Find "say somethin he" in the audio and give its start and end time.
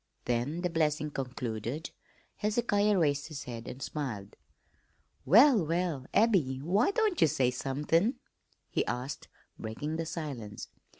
7.27-8.83